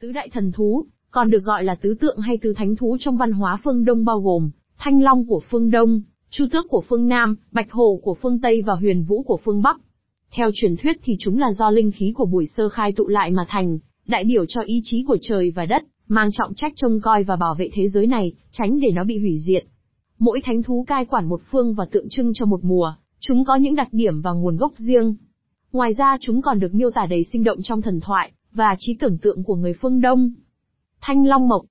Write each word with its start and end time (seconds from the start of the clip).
Tứ 0.00 0.12
đại 0.12 0.28
thần 0.32 0.52
thú, 0.52 0.84
còn 1.10 1.30
được 1.30 1.44
gọi 1.44 1.64
là 1.64 1.74
tứ 1.74 1.94
tượng 2.00 2.18
hay 2.18 2.38
tứ 2.42 2.52
thánh 2.56 2.76
thú 2.76 2.96
trong 3.00 3.16
văn 3.16 3.32
hóa 3.32 3.58
phương 3.64 3.84
Đông 3.84 4.04
bao 4.04 4.20
gồm, 4.20 4.50
thanh 4.78 5.02
long 5.02 5.26
của 5.26 5.40
phương 5.50 5.70
Đông, 5.70 6.02
chu 6.30 6.44
tước 6.52 6.68
của 6.68 6.84
phương 6.88 7.08
Nam, 7.08 7.36
bạch 7.52 7.72
hổ 7.72 8.00
của 8.02 8.14
phương 8.14 8.40
Tây 8.40 8.62
và 8.62 8.74
huyền 8.74 9.04
vũ 9.04 9.22
của 9.22 9.38
phương 9.44 9.62
Bắc. 9.62 9.80
Theo 10.32 10.50
truyền 10.54 10.76
thuyết 10.76 10.96
thì 11.02 11.16
chúng 11.20 11.38
là 11.38 11.52
do 11.52 11.70
linh 11.70 11.90
khí 11.90 12.12
của 12.16 12.24
buổi 12.24 12.46
sơ 12.46 12.68
khai 12.68 12.92
tụ 12.92 13.08
lại 13.08 13.30
mà 13.30 13.46
thành, 13.48 13.78
đại 14.06 14.24
biểu 14.24 14.44
cho 14.46 14.60
ý 14.60 14.80
chí 14.84 15.04
của 15.08 15.16
trời 15.22 15.50
và 15.50 15.66
đất, 15.66 15.82
mang 16.08 16.28
trọng 16.32 16.54
trách 16.54 16.72
trông 16.76 17.00
coi 17.00 17.22
và 17.22 17.36
bảo 17.36 17.54
vệ 17.54 17.70
thế 17.72 17.88
giới 17.88 18.06
này, 18.06 18.32
tránh 18.50 18.80
để 18.80 18.88
nó 18.94 19.04
bị 19.04 19.18
hủy 19.18 19.38
diệt. 19.46 19.64
Mỗi 20.18 20.40
thánh 20.44 20.62
thú 20.62 20.84
cai 20.88 21.04
quản 21.04 21.28
một 21.28 21.40
phương 21.50 21.74
và 21.74 21.84
tượng 21.84 22.08
trưng 22.10 22.32
cho 22.34 22.46
một 22.46 22.64
mùa, 22.64 22.94
chúng 23.20 23.44
có 23.44 23.56
những 23.56 23.74
đặc 23.74 23.88
điểm 23.92 24.20
và 24.20 24.32
nguồn 24.32 24.56
gốc 24.56 24.72
riêng. 24.76 25.14
Ngoài 25.72 25.92
ra 25.92 26.16
chúng 26.20 26.42
còn 26.42 26.58
được 26.58 26.74
miêu 26.74 26.90
tả 26.90 27.06
đầy 27.06 27.24
sinh 27.32 27.44
động 27.44 27.58
trong 27.62 27.82
thần 27.82 28.00
thoại, 28.00 28.32
và 28.56 28.76
trí 28.78 28.94
tưởng 29.00 29.18
tượng 29.18 29.44
của 29.44 29.56
người 29.56 29.72
phương 29.80 30.00
Đông. 30.00 30.30
Thanh 31.00 31.26
Long 31.26 31.48
Mộc 31.48 31.64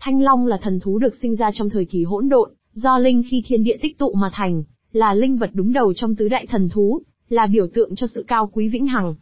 Thanh 0.00 0.22
Long 0.22 0.46
là 0.46 0.58
thần 0.62 0.80
thú 0.80 0.98
được 0.98 1.14
sinh 1.22 1.36
ra 1.36 1.50
trong 1.54 1.70
thời 1.70 1.84
kỳ 1.84 2.04
hỗn 2.04 2.28
độn, 2.28 2.52
do 2.72 2.98
linh 2.98 3.22
khi 3.30 3.42
thiên 3.46 3.64
địa 3.64 3.76
tích 3.82 3.98
tụ 3.98 4.12
mà 4.12 4.30
thành, 4.32 4.62
là 4.92 5.14
linh 5.14 5.36
vật 5.36 5.50
đúng 5.52 5.72
đầu 5.72 5.94
trong 5.94 6.14
tứ 6.14 6.28
đại 6.28 6.46
thần 6.46 6.68
thú, 6.68 7.02
là 7.28 7.46
biểu 7.46 7.66
tượng 7.74 7.96
cho 7.96 8.06
sự 8.06 8.24
cao 8.28 8.50
quý 8.52 8.68
vĩnh 8.68 8.86
hằng. 8.86 9.14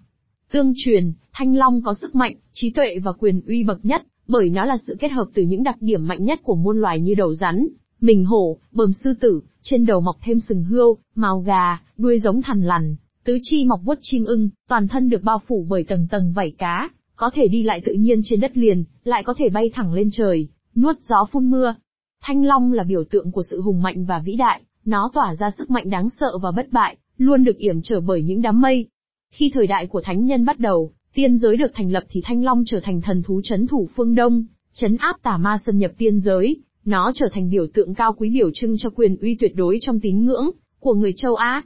Tương 0.53 0.73
truyền, 0.77 1.12
Thanh 1.33 1.56
Long 1.56 1.83
có 1.83 1.95
sức 1.95 2.15
mạnh, 2.15 2.37
trí 2.53 2.70
tuệ 2.70 2.98
và 2.98 3.12
quyền 3.12 3.41
uy 3.47 3.65
bậc 3.65 3.84
nhất, 3.84 4.03
bởi 4.28 4.51
nó 4.51 4.65
là 4.65 4.77
sự 4.87 4.97
kết 5.01 5.12
hợp 5.12 5.28
từ 5.34 5.42
những 5.42 5.62
đặc 5.62 5.77
điểm 5.81 6.06
mạnh 6.06 6.25
nhất 6.25 6.41
của 6.42 6.55
muôn 6.55 6.81
loài 6.81 7.01
như 7.01 7.15
đầu 7.15 7.34
rắn, 7.34 7.67
mình 8.01 8.25
hổ, 8.25 8.59
bờm 8.73 8.92
sư 8.92 9.15
tử, 9.20 9.41
trên 9.62 9.87
đầu 9.87 10.01
mọc 10.01 10.17
thêm 10.23 10.41
sừng 10.41 10.65
hươu, 10.65 10.98
màu 11.15 11.41
gà, 11.41 11.81
đuôi 11.97 12.19
giống 12.19 12.42
thằn 12.42 12.62
lằn, 12.62 12.97
tứ 13.25 13.39
chi 13.42 13.65
mọc 13.65 13.81
vuốt 13.84 13.98
chim 14.03 14.25
ưng, 14.25 14.48
toàn 14.69 14.89
thân 14.89 15.11
được 15.11 15.23
bao 15.23 15.42
phủ 15.47 15.67
bởi 15.69 15.84
tầng 15.84 16.06
tầng 16.11 16.33
vảy 16.33 16.51
cá, 16.59 16.91
có 17.17 17.31
thể 17.35 17.49
đi 17.49 17.63
lại 17.63 17.81
tự 17.85 17.93
nhiên 17.93 18.21
trên 18.25 18.41
đất 18.41 18.57
liền, 18.57 18.85
lại 19.05 19.23
có 19.23 19.35
thể 19.39 19.49
bay 19.49 19.71
thẳng 19.75 19.93
lên 19.93 20.09
trời, 20.13 20.49
nuốt 20.77 20.97
gió 21.01 21.27
phun 21.33 21.51
mưa. 21.51 21.75
Thanh 22.23 22.45
long 22.45 22.73
là 22.73 22.84
biểu 22.84 23.05
tượng 23.05 23.33
của 23.33 23.43
sự 23.51 23.61
hùng 23.61 23.83
mạnh 23.83 24.05
và 24.05 24.19
vĩ 24.19 24.37
đại, 24.37 24.62
nó 24.84 25.11
tỏa 25.15 25.34
ra 25.34 25.51
sức 25.59 25.71
mạnh 25.71 25.91
đáng 25.91 26.09
sợ 26.11 26.39
và 26.43 26.51
bất 26.51 26.73
bại, 26.73 26.97
luôn 27.17 27.45
được 27.45 27.59
yểm 27.59 27.83
trở 27.83 28.01
bởi 28.01 28.23
những 28.23 28.43
đám 28.43 28.61
mây. 28.61 28.87
Khi 29.31 29.51
thời 29.55 29.67
đại 29.67 29.87
của 29.87 30.01
thánh 30.05 30.25
nhân 30.25 30.45
bắt 30.45 30.59
đầu, 30.59 30.93
tiên 31.15 31.39
giới 31.39 31.56
được 31.56 31.71
thành 31.75 31.93
lập 31.93 32.05
thì 32.11 32.21
thanh 32.25 32.45
long 32.45 32.65
trở 32.67 32.81
thành 32.81 33.01
thần 33.01 33.23
thú 33.23 33.41
chấn 33.45 33.67
thủ 33.67 33.89
phương 33.97 34.15
Đông, 34.15 34.45
chấn 34.73 34.97
áp 34.97 35.17
tà 35.23 35.37
ma 35.37 35.59
xâm 35.67 35.78
nhập 35.78 35.93
tiên 35.99 36.21
giới, 36.21 36.56
nó 36.84 37.12
trở 37.15 37.27
thành 37.33 37.51
biểu 37.51 37.67
tượng 37.75 37.95
cao 37.95 38.12
quý 38.12 38.31
biểu 38.31 38.51
trưng 38.55 38.77
cho 38.78 38.91
quyền 38.91 39.17
uy 39.17 39.37
tuyệt 39.41 39.53
đối 39.55 39.78
trong 39.81 40.01
tín 40.01 40.25
ngưỡng 40.25 40.51
của 40.81 40.95
người 40.95 41.12
châu 41.17 41.34
Á. 41.34 41.62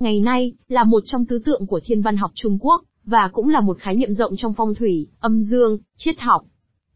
Ngày 0.00 0.20
nay, 0.20 0.52
là 0.68 0.84
một 0.84 1.02
trong 1.06 1.26
tứ 1.26 1.38
tượng 1.38 1.66
của 1.66 1.80
thiên 1.84 2.02
văn 2.02 2.16
học 2.16 2.30
Trung 2.34 2.58
Quốc, 2.60 2.82
và 3.04 3.28
cũng 3.32 3.48
là 3.48 3.60
một 3.60 3.78
khái 3.78 3.94
niệm 3.94 4.12
rộng 4.12 4.32
trong 4.36 4.52
phong 4.52 4.74
thủy, 4.74 5.06
âm 5.20 5.42
dương, 5.42 5.78
triết 5.96 6.20
học. 6.20 6.44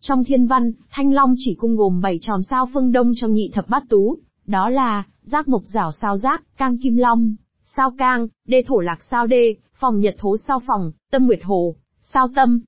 Trong 0.00 0.24
thiên 0.24 0.46
văn, 0.46 0.72
Thanh 0.90 1.12
Long 1.12 1.34
chỉ 1.38 1.54
cung 1.54 1.76
gồm 1.76 2.00
7 2.00 2.18
chòm 2.22 2.42
sao 2.42 2.68
phương 2.74 2.92
Đông 2.92 3.12
trong 3.16 3.32
nhị 3.32 3.50
thập 3.54 3.68
bát 3.68 3.82
tú, 3.88 4.18
đó 4.46 4.68
là, 4.68 5.04
giác 5.22 5.48
mộc 5.48 5.62
rảo 5.64 5.92
sao 5.92 6.16
giác, 6.16 6.42
cang 6.56 6.78
kim 6.78 6.96
long, 6.96 7.34
sao 7.62 7.90
cang, 7.98 8.28
đê 8.46 8.62
thổ 8.66 8.80
lạc 8.80 8.98
sao 9.10 9.26
đê, 9.26 9.56
phòng 9.74 10.00
nhật 10.00 10.16
thố 10.18 10.36
sao 10.36 10.60
phòng, 10.66 10.92
tâm 11.10 11.26
nguyệt 11.26 11.40
hồ, 11.42 11.76
sao 12.00 12.28
tâm. 12.34 12.60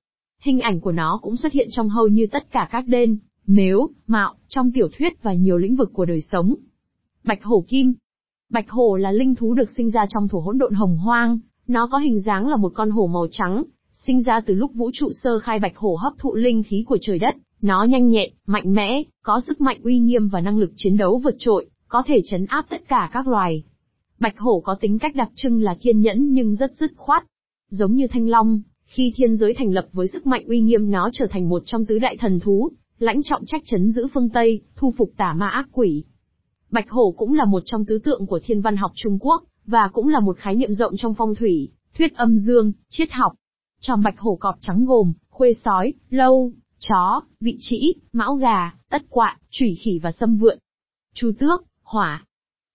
Hình 0.43 0.61
ảnh 0.61 0.81
của 0.81 0.93
nó 0.93 1.19
cũng 1.23 1.37
xuất 1.37 1.53
hiện 1.53 1.69
trong 1.71 1.89
hầu 1.89 2.09
như 2.09 2.27
tất 2.33 2.51
cả 2.51 2.69
các 2.71 2.87
đên, 2.87 3.19
mếu, 3.47 3.89
mạo, 4.07 4.35
trong 4.49 4.73
tiểu 4.73 4.89
thuyết 4.99 5.23
và 5.23 5.33
nhiều 5.33 5.59
lĩnh 5.59 5.77
vực 5.77 5.91
của 5.93 6.05
đời 6.05 6.21
sống. 6.21 6.55
Bạch 7.25 7.45
hổ 7.45 7.65
kim 7.69 7.95
Bạch 8.51 8.71
hổ 8.71 8.97
là 8.97 9.13
linh 9.13 9.35
thú 9.35 9.55
được 9.55 9.71
sinh 9.77 9.91
ra 9.91 10.07
trong 10.09 10.29
thổ 10.29 10.41
hỗn 10.41 10.59
độn 10.59 10.75
hồng 10.75 10.97
hoang, 10.97 11.39
nó 11.69 11.87
có 11.87 11.99
hình 11.99 12.21
dáng 12.21 12.49
là 12.49 12.57
một 12.57 12.73
con 12.75 12.91
hổ 12.91 13.07
màu 13.07 13.27
trắng, 13.31 13.65
sinh 13.93 14.23
ra 14.23 14.41
từ 14.41 14.55
lúc 14.55 14.75
vũ 14.75 14.91
trụ 14.95 15.11
sơ 15.13 15.39
khai 15.39 15.59
bạch 15.59 15.77
hổ 15.77 15.95
hấp 15.95 16.13
thụ 16.19 16.35
linh 16.35 16.63
khí 16.63 16.85
của 16.87 16.99
trời 17.01 17.19
đất, 17.19 17.35
nó 17.63 17.85
nhanh 17.85 18.09
nhẹn, 18.09 18.33
mạnh 18.47 18.75
mẽ, 18.75 19.03
có 19.23 19.41
sức 19.47 19.61
mạnh 19.61 19.81
uy 19.83 19.99
nghiêm 19.99 20.29
và 20.29 20.41
năng 20.41 20.59
lực 20.59 20.73
chiến 20.77 20.97
đấu 20.97 21.21
vượt 21.25 21.35
trội, 21.39 21.67
có 21.89 22.03
thể 22.07 22.21
chấn 22.25 22.47
áp 22.47 22.67
tất 22.71 22.89
cả 22.89 23.11
các 23.13 23.29
loài. 23.29 23.63
Bạch 24.21 24.39
hổ 24.39 24.61
có 24.61 24.77
tính 24.81 24.99
cách 24.99 25.15
đặc 25.15 25.29
trưng 25.35 25.63
là 25.63 25.75
kiên 25.75 26.01
nhẫn 26.01 26.33
nhưng 26.33 26.55
rất 26.55 26.77
dứt 26.77 26.93
khoát. 26.97 27.25
Giống 27.71 27.95
như 27.95 28.07
thanh 28.07 28.29
long, 28.29 28.61
khi 28.85 29.13
thiên 29.17 29.37
giới 29.37 29.55
thành 29.55 29.73
lập 29.73 29.89
với 29.93 30.09
sức 30.09 30.27
mạnh 30.27 30.45
uy 30.47 30.61
nghiêm 30.61 30.91
nó 30.91 31.11
trở 31.13 31.27
thành 31.31 31.49
một 31.49 31.63
trong 31.67 31.87
tứ 31.87 31.99
đại 31.99 32.17
thần 32.21 32.41
thú, 32.41 32.71
lãnh 32.99 33.23
trọng 33.23 33.47
trách 33.47 33.63
chấn 33.67 33.91
giữ 33.91 34.07
phương 34.15 34.29
Tây, 34.29 34.61
thu 34.77 34.95
phục 34.97 35.11
tả 35.17 35.33
ma 35.33 35.49
ác 35.49 35.69
quỷ. 35.73 36.05
Bạch 36.71 36.91
hổ 36.91 37.15
cũng 37.17 37.35
là 37.35 37.45
một 37.45 37.63
trong 37.67 37.85
tứ 37.85 37.99
tượng 37.99 38.27
của 38.27 38.41
thiên 38.45 38.61
văn 38.61 38.77
học 38.77 38.93
Trung 38.95 39.19
Quốc, 39.21 39.45
và 39.69 39.89
cũng 39.93 40.09
là 40.09 40.21
một 40.21 40.37
khái 40.37 40.55
niệm 40.55 40.73
rộng 40.73 40.93
trong 40.97 41.15
phong 41.15 41.35
thủy, 41.35 41.71
thuyết 41.99 42.15
âm 42.15 42.39
dương, 42.39 42.73
triết 42.89 43.13
học. 43.13 43.33
Trong 43.81 44.03
bạch 44.03 44.19
hổ 44.19 44.37
cọp 44.41 44.59
trắng 44.61 44.85
gồm, 44.85 45.13
khuê 45.31 45.53
sói, 45.65 45.95
lâu, 46.11 46.53
chó, 46.79 47.21
vị 47.41 47.57
trĩ, 47.61 47.95
mão 48.13 48.35
gà, 48.35 48.75
tất 48.91 49.03
quạ, 49.11 49.39
chủy 49.51 49.75
khỉ 49.85 49.99
và 50.03 50.13
sâm 50.13 50.37
vượn. 50.37 50.59
Chu 51.15 51.33
tước, 51.39 51.65
hỏa. 51.83 52.25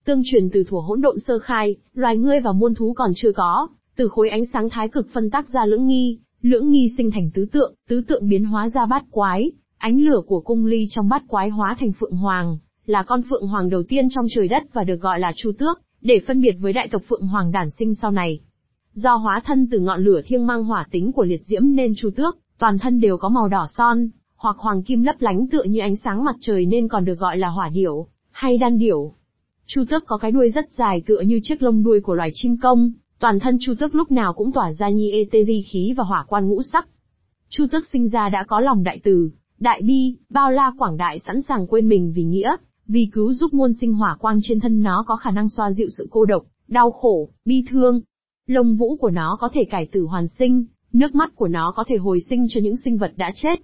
Tương 0.04 0.22
truyền 0.24 0.50
từ 0.50 0.64
thủa 0.68 0.80
hỗn 0.80 1.00
độn 1.00 1.18
sơ 1.18 1.38
khai, 1.38 1.76
loài 1.94 2.16
ngươi 2.16 2.40
và 2.40 2.52
muôn 2.52 2.74
thú 2.74 2.94
còn 2.94 3.10
chưa 3.16 3.32
có, 3.32 3.68
từ 3.96 4.08
khối 4.08 4.28
ánh 4.28 4.46
sáng 4.52 4.68
thái 4.70 4.88
cực 4.88 5.06
phân 5.12 5.30
tác 5.30 5.48
ra 5.48 5.66
lưỡng 5.66 5.86
nghi, 5.86 6.18
lưỡng 6.42 6.70
nghi 6.70 6.90
sinh 6.96 7.10
thành 7.10 7.30
tứ 7.34 7.46
tượng, 7.52 7.74
tứ 7.88 8.02
tượng 8.08 8.28
biến 8.28 8.44
hóa 8.44 8.68
ra 8.68 8.86
bát 8.86 9.04
quái, 9.10 9.52
ánh 9.78 10.00
lửa 10.00 10.20
của 10.26 10.40
cung 10.40 10.66
ly 10.66 10.86
trong 10.90 11.08
bát 11.08 11.22
quái 11.28 11.48
hóa 11.48 11.76
thành 11.78 11.92
phượng 11.92 12.16
hoàng, 12.16 12.58
là 12.86 13.02
con 13.02 13.22
phượng 13.30 13.46
hoàng 13.46 13.70
đầu 13.70 13.82
tiên 13.82 14.08
trong 14.10 14.26
trời 14.30 14.48
đất 14.48 14.62
và 14.72 14.84
được 14.84 15.00
gọi 15.00 15.20
là 15.20 15.32
chu 15.36 15.52
tước, 15.58 15.80
để 16.04 16.20
phân 16.26 16.40
biệt 16.40 16.52
với 16.60 16.72
đại 16.72 16.88
tộc 16.88 17.02
Phượng 17.08 17.26
Hoàng 17.26 17.52
đản 17.52 17.70
sinh 17.70 17.94
sau 17.94 18.10
này. 18.10 18.40
Do 18.92 19.14
hóa 19.14 19.42
thân 19.44 19.68
từ 19.70 19.78
ngọn 19.78 20.04
lửa 20.04 20.20
thiêng 20.26 20.46
mang 20.46 20.64
hỏa 20.64 20.86
tính 20.90 21.12
của 21.12 21.24
liệt 21.24 21.42
diễm 21.44 21.62
nên 21.74 21.94
Chu 21.96 22.10
Tước, 22.16 22.38
toàn 22.58 22.78
thân 22.78 23.00
đều 23.00 23.16
có 23.16 23.28
màu 23.28 23.48
đỏ 23.48 23.66
son, 23.76 24.08
hoặc 24.36 24.56
hoàng 24.58 24.82
kim 24.82 25.02
lấp 25.02 25.16
lánh 25.18 25.46
tựa 25.48 25.62
như 25.62 25.80
ánh 25.80 25.96
sáng 25.96 26.24
mặt 26.24 26.36
trời 26.40 26.66
nên 26.66 26.88
còn 26.88 27.04
được 27.04 27.18
gọi 27.18 27.38
là 27.38 27.48
hỏa 27.48 27.68
điểu, 27.68 28.06
hay 28.30 28.58
đan 28.58 28.78
điểu. 28.78 29.14
Chu 29.66 29.84
Tước 29.90 30.06
có 30.06 30.18
cái 30.18 30.30
đuôi 30.30 30.50
rất 30.50 30.72
dài 30.72 31.02
tựa 31.06 31.20
như 31.20 31.40
chiếc 31.42 31.62
lông 31.62 31.82
đuôi 31.82 32.00
của 32.00 32.14
loài 32.14 32.30
chim 32.34 32.56
công, 32.62 32.92
toàn 33.18 33.40
thân 33.40 33.58
Chu 33.60 33.74
Tước 33.78 33.94
lúc 33.94 34.10
nào 34.10 34.32
cũng 34.32 34.52
tỏa 34.52 34.72
ra 34.72 34.88
nhi 34.88 35.26
ê 35.32 35.44
di 35.44 35.62
khí 35.62 35.94
và 35.96 36.04
hỏa 36.04 36.24
quan 36.28 36.48
ngũ 36.48 36.62
sắc. 36.62 36.88
Chu 37.48 37.66
Tước 37.72 37.84
sinh 37.92 38.08
ra 38.08 38.28
đã 38.28 38.44
có 38.48 38.60
lòng 38.60 38.82
đại 38.82 39.00
từ, 39.04 39.30
đại 39.58 39.82
bi, 39.82 40.16
bao 40.30 40.50
la 40.50 40.72
quảng 40.78 40.96
đại 40.96 41.18
sẵn 41.18 41.42
sàng 41.42 41.66
quên 41.66 41.88
mình 41.88 42.12
vì 42.16 42.24
nghĩa, 42.24 42.56
vì 42.88 43.08
cứu 43.12 43.32
giúp 43.32 43.54
muôn 43.54 43.72
sinh 43.72 43.94
hỏa 43.94 44.16
quang 44.16 44.38
trên 44.42 44.60
thân 44.60 44.82
nó 44.82 45.04
có 45.06 45.16
khả 45.16 45.30
năng 45.30 45.48
xoa 45.48 45.72
dịu 45.72 45.88
sự 45.98 46.08
cô 46.10 46.24
độc, 46.24 46.44
đau 46.68 46.90
khổ, 46.90 47.28
bi 47.44 47.64
thương. 47.70 48.00
Lông 48.46 48.76
vũ 48.76 48.96
của 48.96 49.10
nó 49.10 49.36
có 49.40 49.48
thể 49.52 49.64
cải 49.64 49.86
tử 49.92 50.04
hoàn 50.04 50.28
sinh, 50.28 50.64
nước 50.92 51.14
mắt 51.14 51.36
của 51.36 51.48
nó 51.48 51.72
có 51.76 51.84
thể 51.88 51.96
hồi 51.96 52.20
sinh 52.20 52.46
cho 52.48 52.60
những 52.60 52.76
sinh 52.76 52.98
vật 52.98 53.12
đã 53.16 53.32
chết. 53.34 53.60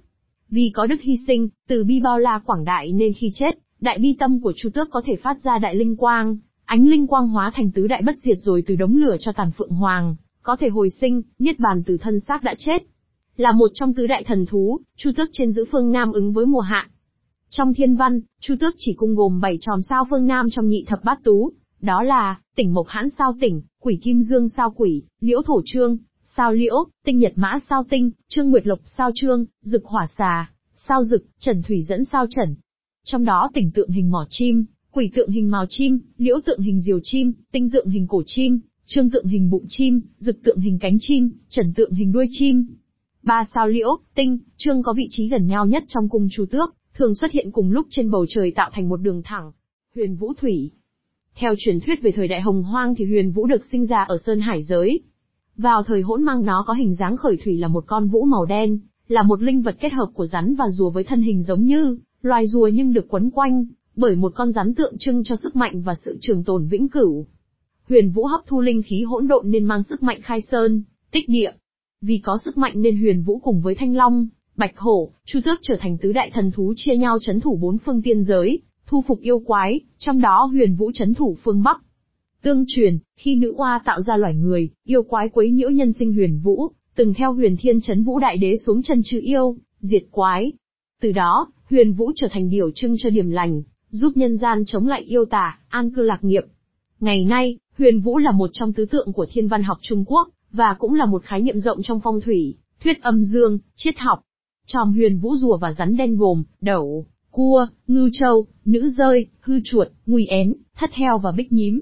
Vì 0.48 0.70
có 0.75 0.86
đức 0.86 1.00
hy 1.00 1.16
sinh, 1.26 1.48
từ 1.69 1.84
bi 1.84 2.00
bao 2.00 2.19
la 2.19 2.41
quảng 2.44 2.64
đại 2.64 2.92
nên 2.92 3.12
khi 3.12 3.31
chết, 3.34 3.58
đại 3.81 3.98
bi 3.98 4.16
tâm 4.19 4.41
của 4.41 4.53
Chu 4.56 4.69
Tước 4.75 4.91
có 4.91 5.03
thể 5.04 5.16
phát 5.16 5.42
ra 5.42 5.58
đại 5.58 5.75
linh 5.75 5.97
quang, 5.97 6.37
ánh 6.64 6.88
linh 6.88 7.06
quang 7.06 7.28
hóa 7.28 7.50
thành 7.54 7.70
tứ 7.70 7.87
đại 7.87 8.02
bất 8.02 8.19
diệt 8.19 8.38
rồi 8.42 8.62
từ 8.66 8.76
đống 8.76 8.97
lửa 8.97 9.16
cho 9.20 9.32
tàn 9.32 9.50
phượng 9.58 9.70
hoàng, 9.70 10.16
có 10.42 10.56
thể 10.56 10.69
hồi 10.69 10.91
sinh, 10.91 11.22
niết 11.38 11.58
bàn 11.58 11.82
từ 11.87 11.97
thân 11.97 12.20
xác 12.20 12.42
đã 12.42 12.54
chết. 12.58 12.82
Là 13.37 13.52
một 13.52 13.70
trong 13.75 13.94
tứ 13.94 14.06
đại 14.06 14.25
thần 14.25 14.47
thú, 14.47 14.81
Chu 14.97 15.10
Tước 15.16 15.28
trên 15.32 15.52
giữ 15.52 15.64
phương 15.72 15.92
Nam 15.92 16.12
ứng 16.12 16.32
với 16.32 16.47
mùa 16.47 16.60
hạ, 16.60 16.88
trong 17.50 17.75
thiên 17.75 17.97
văn, 17.97 18.21
Chu 18.41 18.55
Tước 18.61 18.75
chỉ 18.78 18.94
cung 18.94 19.15
gồm 19.15 19.41
7 19.41 19.59
chòm 19.61 19.83
sao 19.83 20.06
phương 20.11 20.27
Nam 20.27 20.50
trong 20.50 20.69
nhị 20.69 20.84
thập 20.88 21.05
bát 21.05 21.19
tú, 21.25 21.53
đó 21.81 22.03
là, 22.03 22.41
tỉnh 22.56 22.75
Mộc 22.75 22.87
Hãn 22.88 23.11
sao 23.19 23.37
tỉnh, 23.41 23.62
quỷ 23.81 23.99
Kim 24.03 24.22
Dương 24.22 24.49
sao 24.49 24.75
quỷ, 24.77 25.03
liễu 25.21 25.43
thổ 25.43 25.62
trương, 25.65 25.99
sao 26.25 26.53
liễu, 26.53 26.75
tinh 27.05 27.19
nhật 27.19 27.33
mã 27.37 27.59
sao 27.69 27.84
tinh, 27.91 28.11
trương 28.28 28.50
nguyệt 28.50 28.66
lộc 28.66 28.78
sao 28.84 29.11
trương, 29.15 29.44
dực 29.62 29.84
hỏa 29.84 30.06
xà, 30.19 30.50
sao 30.75 31.05
dực, 31.05 31.25
trần 31.38 31.62
thủy 31.62 31.83
dẫn 31.83 32.05
sao 32.05 32.27
trần. 32.31 32.55
Trong 33.05 33.25
đó 33.25 33.50
tỉnh 33.55 33.71
tượng 33.71 33.91
hình 33.91 34.11
mỏ 34.11 34.27
chim, 34.31 34.65
quỷ 34.93 35.11
tượng 35.15 35.31
hình 35.31 35.50
màu 35.50 35.67
chim, 35.69 35.99
liễu 36.17 36.41
tượng 36.44 36.61
hình 36.61 36.81
diều 36.81 37.00
chim, 37.03 37.32
tinh 37.53 37.71
tượng 37.71 37.88
hình 37.88 38.06
cổ 38.06 38.22
chim, 38.27 38.61
trương 38.87 39.11
tượng 39.11 39.27
hình 39.27 39.50
bụng 39.50 39.65
chim, 39.69 40.00
dực 40.19 40.43
tượng 40.43 40.61
hình 40.61 40.78
cánh 40.78 40.97
chim, 41.00 41.31
trần 41.49 41.75
tượng 41.75 41.93
hình 41.93 42.12
đuôi 42.12 42.27
chim. 42.31 42.67
Ba 43.22 43.44
sao 43.55 43.69
liễu, 43.69 43.99
tinh, 44.15 44.38
trương 44.56 44.82
có 44.82 44.93
vị 44.93 45.06
trí 45.11 45.28
gần 45.28 45.47
nhau 45.47 45.67
nhất 45.67 45.84
trong 45.88 46.09
cung 46.09 46.29
chu 46.31 46.44
tước, 46.46 46.75
thường 47.00 47.14
xuất 47.14 47.31
hiện 47.32 47.50
cùng 47.50 47.70
lúc 47.70 47.87
trên 47.91 48.11
bầu 48.11 48.26
trời 48.29 48.52
tạo 48.56 48.70
thành 48.73 48.88
một 48.88 48.97
đường 48.97 49.23
thẳng. 49.25 49.52
Huyền 49.94 50.17
Vũ 50.17 50.32
Thủy 50.35 50.70
Theo 51.35 51.55
truyền 51.58 51.81
thuyết 51.81 52.02
về 52.02 52.12
thời 52.12 52.29
đại 52.29 52.41
hồng 52.41 52.62
hoang 52.62 52.94
thì 52.94 53.05
Huyền 53.05 53.32
Vũ 53.32 53.47
được 53.47 53.64
sinh 53.73 53.87
ra 53.87 54.05
ở 54.08 54.17
Sơn 54.26 54.41
Hải 54.41 54.62
giới. 54.62 55.00
Vào 55.56 55.82
thời 55.82 56.02
hỗn 56.02 56.23
mang 56.23 56.44
nó 56.44 56.64
có 56.67 56.75
hình 56.75 56.94
dáng 56.94 57.17
khởi 57.17 57.38
thủy 57.44 57.58
là 57.58 57.69
một 57.69 57.85
con 57.87 58.08
vũ 58.08 58.25
màu 58.25 58.44
đen, 58.44 58.79
là 59.08 59.23
một 59.23 59.43
linh 59.43 59.62
vật 59.62 59.76
kết 59.81 59.93
hợp 59.93 60.06
của 60.14 60.26
rắn 60.26 60.55
và 60.55 60.64
rùa 60.70 60.91
với 60.91 61.05
thân 61.05 61.23
hình 61.23 61.43
giống 61.43 61.64
như 61.64 61.99
loài 62.23 62.47
rùa 62.47 62.67
nhưng 62.67 62.93
được 62.93 63.08
quấn 63.08 63.31
quanh 63.31 63.67
bởi 63.96 64.17
một 64.17 64.32
con 64.35 64.53
rắn 64.53 64.75
tượng 64.75 64.94
trưng 64.99 65.25
cho 65.25 65.37
sức 65.37 65.56
mạnh 65.56 65.82
và 65.82 65.94
sự 66.05 66.19
trường 66.20 66.44
tồn 66.44 66.67
vĩnh 66.67 66.88
cửu. 66.88 67.26
Huyền 67.88 68.11
Vũ 68.11 68.25
hấp 68.25 68.41
thu 68.46 68.61
linh 68.61 68.82
khí 68.82 69.03
hỗn 69.03 69.29
độn 69.29 69.50
nên 69.50 69.64
mang 69.64 69.82
sức 69.82 70.03
mạnh 70.03 70.20
khai 70.23 70.41
sơn, 70.41 70.82
tích 71.11 71.29
địa. 71.29 71.53
Vì 72.00 72.20
có 72.25 72.38
sức 72.44 72.58
mạnh 72.58 72.82
nên 72.82 72.96
Huyền 72.96 73.23
Vũ 73.23 73.38
cùng 73.38 73.61
với 73.61 73.75
Thanh 73.75 73.96
Long, 73.96 74.29
Bạch 74.60 74.78
Hổ, 74.78 75.12
Chu 75.24 75.40
Tước 75.44 75.58
trở 75.62 75.76
thành 75.80 75.98
tứ 75.98 76.12
đại 76.12 76.30
thần 76.34 76.50
thú 76.50 76.72
chia 76.76 76.96
nhau 76.96 77.18
chấn 77.20 77.40
thủ 77.40 77.56
bốn 77.56 77.78
phương 77.78 78.02
tiên 78.02 78.22
giới, 78.22 78.62
thu 78.86 79.04
phục 79.06 79.20
yêu 79.20 79.38
quái, 79.38 79.80
trong 79.98 80.20
đó 80.20 80.48
huyền 80.52 80.76
vũ 80.76 80.90
chấn 80.94 81.14
thủ 81.14 81.36
phương 81.42 81.62
Bắc. 81.62 81.80
Tương 82.42 82.64
truyền, 82.68 82.98
khi 83.16 83.34
nữ 83.34 83.52
oa 83.56 83.80
tạo 83.84 84.02
ra 84.02 84.16
loài 84.16 84.34
người, 84.34 84.70
yêu 84.84 85.02
quái 85.02 85.28
quấy 85.28 85.50
nhiễu 85.50 85.70
nhân 85.70 85.92
sinh 85.92 86.12
huyền 86.12 86.40
vũ, 86.42 86.68
từng 86.94 87.14
theo 87.14 87.32
huyền 87.32 87.56
thiên 87.60 87.80
chấn 87.80 88.04
vũ 88.04 88.18
đại 88.18 88.36
đế 88.36 88.56
xuống 88.56 88.82
chân 88.82 89.00
chữ 89.04 89.20
yêu, 89.22 89.56
diệt 89.80 90.02
quái. 90.10 90.52
Từ 91.00 91.12
đó, 91.12 91.52
huyền 91.70 91.92
vũ 91.92 92.12
trở 92.16 92.28
thành 92.30 92.50
điều 92.50 92.70
trưng 92.70 92.94
cho 92.98 93.10
điểm 93.10 93.30
lành, 93.30 93.62
giúp 93.90 94.12
nhân 94.14 94.36
gian 94.36 94.64
chống 94.66 94.86
lại 94.86 95.02
yêu 95.02 95.24
tà, 95.24 95.58
an 95.68 95.90
cư 95.90 96.02
lạc 96.02 96.24
nghiệp. 96.24 96.44
Ngày 97.00 97.24
nay, 97.24 97.58
huyền 97.78 98.00
vũ 98.00 98.18
là 98.18 98.30
một 98.30 98.50
trong 98.52 98.72
tứ 98.72 98.84
tượng 98.84 99.12
của 99.12 99.26
thiên 99.32 99.48
văn 99.48 99.62
học 99.62 99.78
Trung 99.80 100.04
Quốc, 100.06 100.28
và 100.52 100.74
cũng 100.78 100.94
là 100.94 101.06
một 101.06 101.22
khái 101.24 101.40
niệm 101.40 101.58
rộng 101.58 101.82
trong 101.82 102.00
phong 102.00 102.20
thủy, 102.20 102.54
thuyết 102.84 103.02
âm 103.02 103.24
dương, 103.24 103.58
triết 103.76 103.98
học, 103.98 104.20
Tròm 104.72 104.93
huyền 104.93 105.19
vũ 105.19 105.37
rùa 105.37 105.56
và 105.56 105.72
rắn 105.72 105.96
đen 105.96 106.17
gồm, 106.17 106.43
đậu 106.61 107.06
cua, 107.31 107.67
ngưu 107.87 108.08
trâu, 108.12 108.46
nữ 108.64 108.88
rơi, 108.88 109.26
hư 109.40 109.61
chuột, 109.64 109.88
nguy 110.06 110.26
én, 110.26 110.55
thất 110.76 110.90
heo 110.93 111.19
và 111.19 111.32
bích 111.32 111.52
nhím. 111.52 111.81